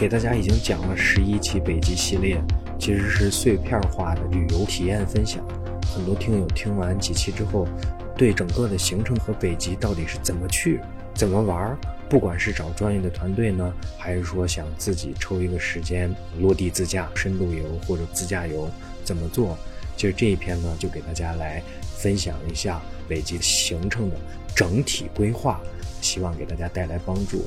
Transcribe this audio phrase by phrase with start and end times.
[0.00, 2.42] 给大家已经讲了十一期北极系列，
[2.78, 5.46] 其实是碎片化的旅游体验分享。
[5.94, 7.68] 很多听友听完几期之后，
[8.16, 10.80] 对整个的行程和北极到底是怎么去、
[11.12, 11.76] 怎么玩，
[12.08, 18.70] 不管是找专业的团队呢，还是说想自己抽一个时间落地自驾、深度游或者自驾游
[19.04, 19.54] 怎么做，
[19.98, 21.62] 其实这一篇呢，就给大家来
[21.98, 24.16] 分享一下北极行程的
[24.56, 25.60] 整体规划，
[26.00, 27.44] 希望给大家带来帮助。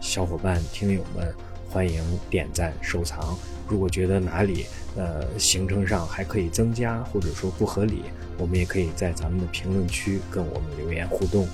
[0.00, 1.34] 小伙伴、听友们，
[1.76, 3.36] 欢迎点赞收藏。
[3.68, 4.64] 如果觉得哪里
[4.96, 8.04] 呃行程上还可以增加，或者说不合理，
[8.38, 11.46] 我们也可以在咱们的评论区跟我们留言互动，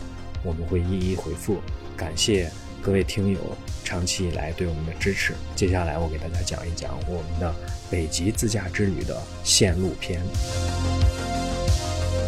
[0.45, 1.57] 我们会一一回复。
[1.97, 2.49] 感谢
[2.81, 3.41] 各位听友
[3.83, 5.35] 长期以来对我们的支持。
[5.57, 7.53] 接下来我给大家讲一讲我们的
[7.91, 10.21] 北极自驾之旅的线路篇。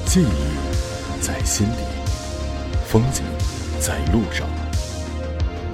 [0.04, 1.84] 记忆在心里，
[2.88, 3.22] 风景
[3.78, 4.48] 在路上。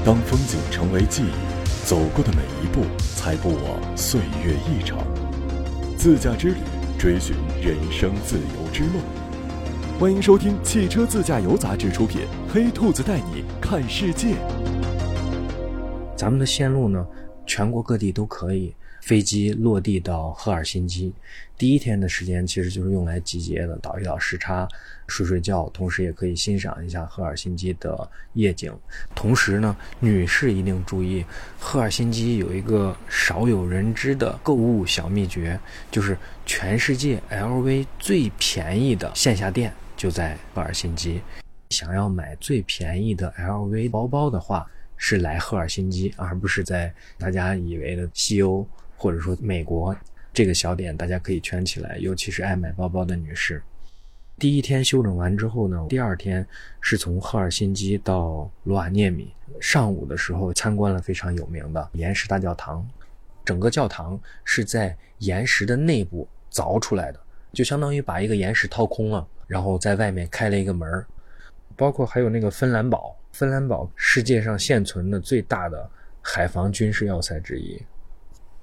[0.05, 1.60] 当风景成为记忆，
[1.91, 2.85] 走过的每一步
[3.17, 4.97] 才不枉岁月一场。
[5.99, 6.55] 自驾之旅，
[6.97, 9.03] 追寻人生自由之梦。
[9.99, 12.21] 欢迎收听《汽车自驾游》杂志出品，
[12.55, 14.35] 《黑兔子带你看世界》。
[16.15, 17.05] 咱们的线路呢，
[17.45, 18.73] 全国各地都可以。
[19.01, 21.13] 飞机落地到赫尔辛基，
[21.57, 24.69] 第一天的时间其实就是用来集结的，倒一倒时差，
[25.07, 28.73] 睡睡觉，同时也可以欣赏一下赫尔辛基的夜景。
[29.15, 31.25] 同时呢，女士一定注意，
[31.59, 35.59] 赫尔辛基有一个少有人知的购物小秘诀，
[35.91, 41.21] 就是全世界 LV 最便宜的线下店就在赫尔辛基。
[41.71, 48.67] 想要买最便宜的 LV 包包的话，是来赫尔辛基，而不是在大家以为的西欧。
[49.01, 49.97] 或者说美国
[50.31, 53.63] 这个小点，大家可以圈起来，尤其是爱买包包的女士。
[54.39, 56.47] 第一天休整完之后呢，第二天
[56.83, 59.33] 是从赫尔辛基到罗瓦涅米。
[59.59, 62.87] 上午的时候参观了非常有名的岩石大教堂，
[63.43, 67.19] 整个教堂是在岩石的内部凿出来的，
[67.55, 71.03] 就相当于把一个岩石掏空了，然后在外面开了一个门
[71.75, 77.83] 包括还有那个芬兰堡，芬兰堡世界上现存的最大的海防军事要塞之一。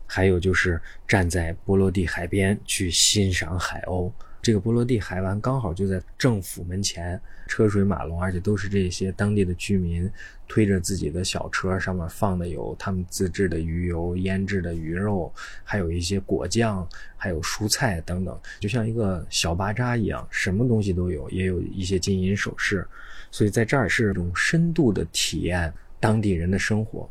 [0.07, 10.09] 还有就是站在波罗的海边去欣赏海鸥，这个波罗的海湾刚好就在政府门前，车水马龙，而且都是这些当地的居民
[10.47, 16.87] 推着自己的小车，上面放的有他们自制的鱼油、腌制的鱼肉，还有一些果酱，
[17.17, 22.87] 还有蔬菜等等，就像一个小巴扎一样，什么东西都有，也有一些金银首饰，
[23.29, 27.09] 所以在这儿是一种深度的体验当地人的生活。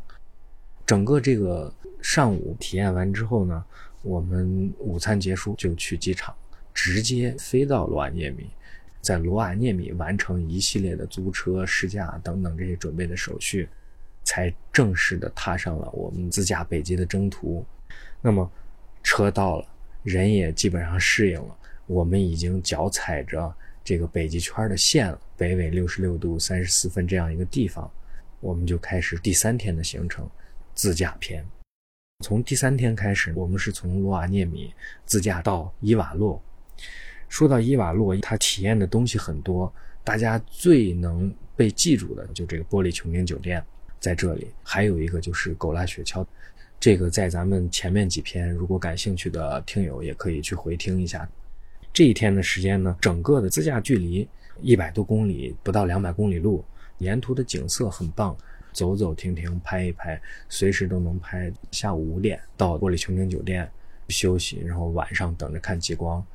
[0.87, 1.71] 整个这个
[2.01, 3.63] 上午体验完之后呢，
[4.01, 6.33] 我们午餐结束就去机场，
[6.73, 8.49] 直接飞到罗瓦涅米，
[9.01, 13.67] 在罗瓦涅米完成一系列的租车、试驾等等这些准备的手续，
[14.23, 17.65] 才正式的踏上了我们自驾北极的征途。
[18.21, 18.49] 那么，
[19.03, 19.67] 车到了，
[20.03, 23.53] 人也基本上适应了，我们已经脚踩着
[23.83, 27.91] 这个北极圈的线了，北纬六十六度三十四分这样一个地方，
[28.39, 30.25] 我们就开始第三天的行程。
[30.77, 31.43] 自驾篇，
[32.23, 34.71] 从第三天开始，我们是从罗瓦涅米
[35.07, 36.39] 自驾到伊瓦洛。
[37.27, 39.73] 说到伊瓦洛，它体验的东西很多，
[40.03, 43.61] 大家最能被记住的就这个玻璃穹顶酒店
[43.99, 46.23] 在这里，还有一个就是狗拉雪橇，
[46.79, 51.27] 这个在咱们前面几篇，如果感兴趣的听友也可以去回听一下。
[51.91, 54.29] 这一天的时间呢，整个的自驾距离
[54.61, 56.63] 一百多公里，不到两百公里路，
[56.99, 58.37] 沿途的景色很棒。
[58.71, 61.51] 走走停停，拍一拍，随时都能拍。
[61.71, 63.69] 下午五点到玻璃穹顶酒店
[64.09, 66.25] 休息，然后晚上等着看极光，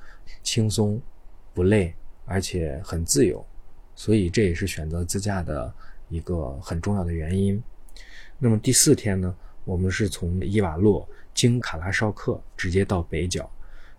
[0.43, 1.01] 轻松，
[1.55, 1.95] 不累，
[2.25, 3.45] 而且很自由，
[3.95, 5.73] 所以这也是选择自驾的
[6.09, 7.63] 一个很重要的原因。
[8.39, 13.51] 那么第四天呢，我们是从伊瓦洛经卡拉绍克直接到北角。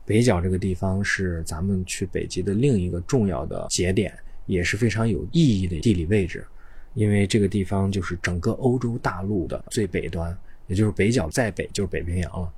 [0.05, 4.13] 北角这个地方是咱们去北极的另一个重要的节点，
[4.45, 6.45] 也是非常有意义的地理位置。
[6.93, 10.35] 因为这个地方就是整个欧洲大陆的最北端，
[10.67, 12.51] 也就是北角再北就是北冰洋了。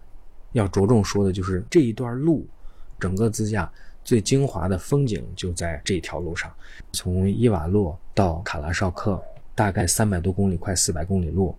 [0.52, 2.46] 要着重说的就是这一段路，
[3.00, 3.72] 整个自驾
[4.04, 6.54] 最精华的风景就在这条路上。
[6.92, 9.22] 从伊瓦洛到卡拉绍克，
[9.54, 11.56] 大概三百多公里，快四百公里路。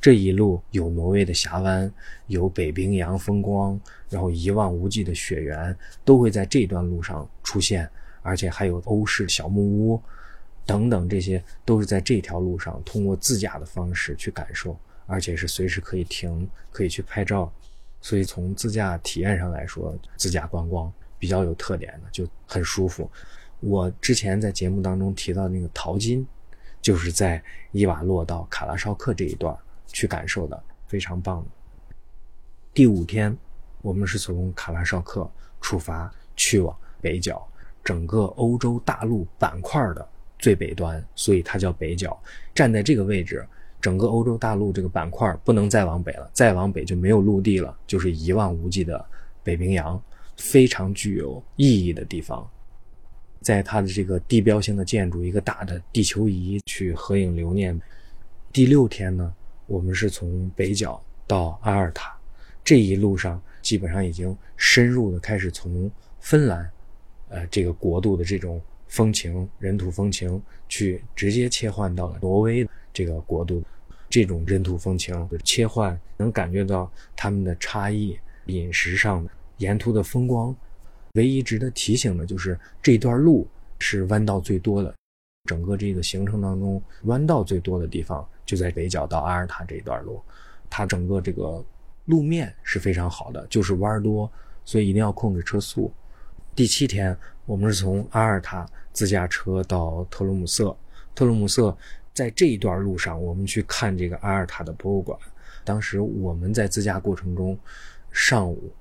[0.00, 1.90] 这一路有挪威的峡湾，
[2.26, 3.80] 有北冰洋风光，
[4.10, 7.88] 然后一望无际的雪原都会在这段路上出现，
[8.22, 10.00] 而且还有欧式小木屋。
[10.66, 14.76] 等等，这些都是在这条路上通过自驾的方式去感受，
[15.06, 17.50] 而且是随时可以停、可以去拍照。
[18.02, 23.10] 所以从自驾体验上来说，自驾观光比较有特点的，就很舒服。
[23.60, 26.26] 我之前在节目当中提到那个淘金，
[26.82, 27.42] 就是在
[27.72, 31.44] 伊瓦洛到卡拉绍克这一段去感受的，非常棒。
[32.74, 33.36] 第五天，
[33.82, 35.28] 我们是从卡拉绍克
[35.60, 37.44] 出发，去往北角，
[37.82, 40.06] 整个欧洲大陆板块的
[40.38, 42.18] 最北端，所以它叫北角。
[42.54, 43.46] 站在这个位置，
[43.80, 49.04] 整个欧洲大陆这个板块不能再往北了，再往北就没有陆地了，就是一望无际的
[49.42, 50.00] 北冰洋，
[50.36, 52.48] 非常具有意义的地方。
[53.42, 57.78] 在它的这个地标性的建筑，一个大的地球仪去合影留念。
[58.52, 59.32] 第六天呢，
[59.66, 62.16] 我们是从北角到阿尔塔，
[62.64, 65.88] 这一路上基本上已经深入的开始从
[66.18, 66.68] 芬兰，
[67.28, 73.62] 呃，这个国度的这种风情、人土风情，去直接切换到了挪威这个国度，
[74.08, 80.54] 这种人土风情的切换，能感觉到他们的差异，饮食上的，沿途的风光。
[81.14, 83.48] 唯一值得提醒的就是这段路
[83.78, 84.94] 是弯道最多的，
[85.46, 90.20] 整个这个行程当中弯道最多的地方就在北角到阿尔塔这一段路，
[90.68, 91.64] 它整个这个
[92.04, 94.30] 路面是非常好的，就是弯多，
[94.64, 95.92] 所以一定要控制车速。
[96.56, 97.14] 第七天，
[97.44, 100.74] 我们是从阿尔塔自驾车到特鲁姆瑟，
[101.14, 101.76] 特鲁姆瑟
[102.14, 105.18] 在这一段路上，我们去看这个阿尔塔的博物馆。
[105.64, 107.58] 当时我们在自驾过程中，
[108.10, 108.72] 上午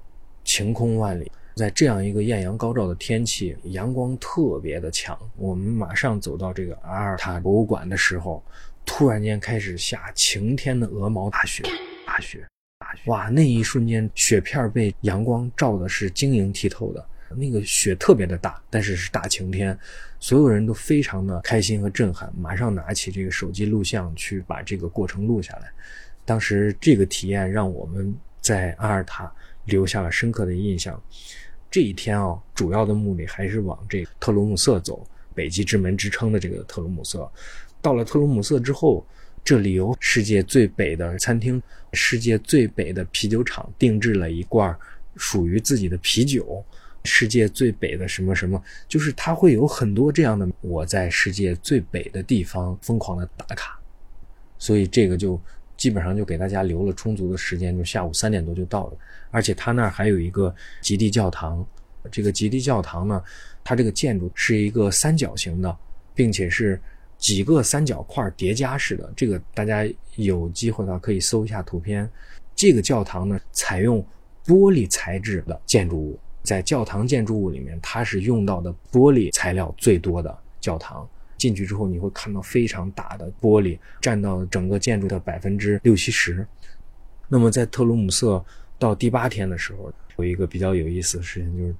[0.45, 1.29] 晴空万里。
[1.55, 5.17] 在这样一个艳阳高照的天气，阳光特别的强。
[5.35, 8.41] 我们马上走到这个阿尔塔博物馆的时候，
[8.85, 11.61] 突然间开始下晴天的鹅毛大雪，
[12.07, 12.47] 大雪，
[12.79, 13.01] 大雪！
[13.07, 19.77] 哇，那一瞬间，雪片被阳光照的是晶莹剔透的，那个雪特别的大，但是是大晴天，
[20.19, 25.71] 所有人都非常的开心和震撼，马上拿起这个手机录像去把这个过程录下来。
[26.23, 29.31] 当时这个体验让我们在阿尔塔
[29.65, 31.01] 留下了深刻的印象。
[31.69, 37.29] 这一天啊，主要的目的还是往这个特鲁姆瑟走，北极之门之称的这个特鲁姆瑟。
[37.81, 39.05] 到了特鲁姆瑟之后，
[39.43, 41.61] 这里有世界最北的餐厅，
[41.93, 44.75] 世界最北的啤酒厂定制了一罐
[45.17, 46.63] 属于自己的啤酒，
[47.05, 53.79] 世界最北的什么什么，就是它会有很多这样的我在世界最北的地方疯狂的打卡，
[54.57, 55.39] 所以这个就。
[55.77, 58.97] 基本上就给大家留了充足的时间，就下午三点多就到了。
[59.29, 61.67] 而且他那儿还有一个极地教堂，
[62.09, 63.21] 这个极地教堂呢，
[63.61, 65.77] 它这个建筑是一个三角形的，
[66.13, 66.81] 并且是
[67.17, 69.11] 几个三角块叠加式的。
[69.17, 69.85] 这个大家
[70.15, 72.09] 有机会的话可以搜一下图片。
[72.55, 74.01] 这个教堂呢，采用
[74.45, 81.05] 玻璃材质的建筑物，在教堂建筑物里面，它是用到的玻璃材料最多的教堂。
[81.37, 86.47] 进去之后，你会看到非常大的玻璃，占到整个建筑的百分之六七十。
[87.27, 88.43] 那么在特鲁姆瑟
[88.79, 91.75] 到第八天的时候，有一个比较有意思的事情，就是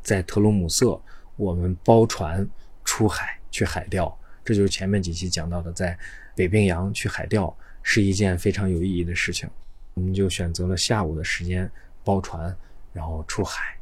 [0.00, 0.98] 在特鲁姆瑟，
[1.34, 2.48] 我们包船
[2.84, 4.16] 出海去海钓。
[4.44, 5.98] 这就是前面几期讲到的，在
[6.36, 9.50] 北冰洋去海钓是一件非常有意义的事情。
[9.94, 11.68] 我们就选择了下午的时间
[12.04, 12.56] 包船，
[12.92, 13.76] 然后出海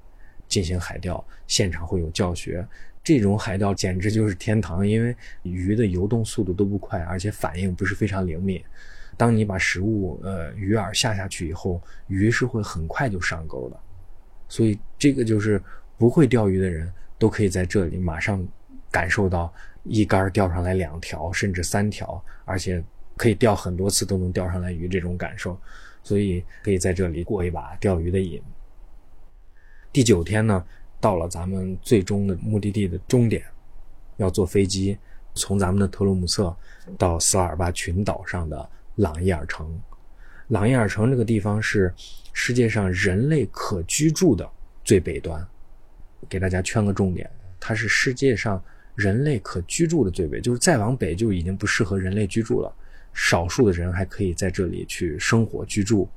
[0.53, 2.63] 进行海钓，现场会有教学。
[3.03, 8.63] 这种海钓简直就是天堂，因为鱼的游动速度都不快，而且反应不是非常灵敏。
[9.17, 13.81] 当你把食物呃鱼饵下下去以后，鱼是会很快就上钩的。
[14.47, 15.59] 所以这个就是
[15.97, 18.47] 不会钓鱼的人都可以在这里马上
[18.91, 19.51] 感受到
[19.85, 22.85] 一竿钓上来两条甚至三条，而且
[23.17, 25.59] 可以钓很多次都能钓上来鱼这种感受。
[26.03, 28.43] 所以可以在这里过一把钓鱼的瘾。
[29.93, 30.65] 第九天呢？
[30.99, 33.45] 到了咱们最终的目的地的终点，
[34.17, 34.97] 要坐飞机
[35.35, 36.55] 从咱们的特鲁姆瑟
[36.97, 39.79] 到斯瓦尔巴群岛上的朗伊尔城。
[40.49, 41.93] 朗伊尔城这个地方是
[42.33, 44.49] 世界上人类可居住的
[44.83, 45.47] 最北端。
[46.29, 47.29] 给大家圈个重点，
[47.61, 48.63] 它是世界上
[48.95, 52.73] 人类可居住的最北，就是再往北就已经不适合人类居住了。
[53.13, 56.09] 少数的人还可以在这里去生活居住。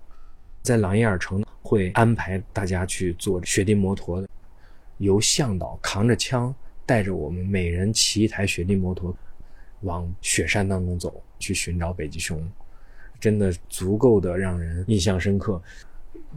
[0.62, 4.30] 在朗伊尔城会安排大家去坐雪地摩托的。
[5.00, 6.54] 由向导扛着枪，
[6.86, 9.14] 带着我们每人骑一台雪地摩托，
[9.82, 12.48] 往雪山当中走，去寻找北极熊，
[13.20, 15.62] 真的足够的让人印象深刻。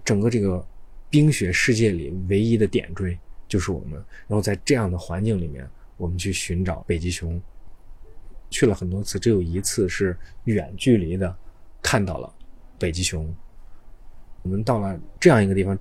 [0.05, 0.67] 整个这个
[1.09, 3.17] 冰雪世界里唯一的点缀
[3.47, 3.93] 就是我们。
[4.27, 5.65] 然后在这样的环境里面，
[5.97, 7.41] 我们去寻找北极熊，
[8.51, 10.17] 去了很多次，只有一次是
[10.47, 11.37] 远距离的
[11.81, 12.35] 看到了
[12.77, 13.33] 北极熊。
[14.43, 15.79] 我们到了这样一个地方。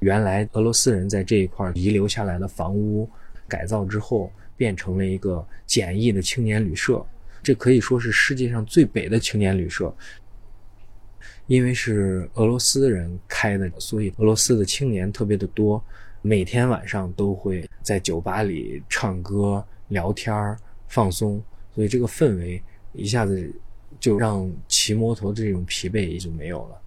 [0.00, 3.08] 原来俄罗斯人在这一块遗留下来的房屋，
[3.48, 7.04] 改造之后变成了一个简易的青年旅社。
[7.42, 9.94] 这可以说是世界上最北的青年旅社，
[11.46, 15.82] 因为是俄罗斯人开的，所以俄罗斯的青年特别的多。
[16.20, 20.56] 每天晚上都会在酒吧里唱歌、聊天、
[20.88, 21.42] 放松，
[21.74, 23.50] 所以这个氛围一下子
[24.00, 26.80] 就让骑摩托的这种疲惫也就没有了。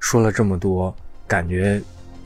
[0.00, 0.94] 说了这么多。
[1.26, 1.78] 感觉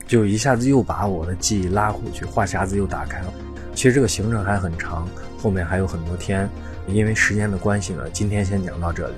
[0.07, 3.33] 就一下子又把我的记忆拉回去，话匣子又打开了。
[3.75, 5.05] 其实这个行程还很长，
[5.37, 6.49] 后面还有很多天。
[6.87, 9.13] 因为时间的关系呢，今天先讲到这里。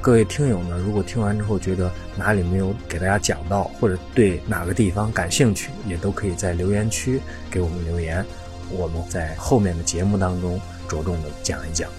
[0.00, 8.24] 各位听友呢，如果听完之后觉得哪里没有给大家讲到，或者对哪个地方感兴趣，也都可以在留言区给我们留言，
[8.70, 11.90] 我们在后面的节目当中着重的讲一讲。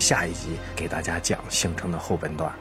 [0.00, 2.52] 下一集给大家讲行程的后半段。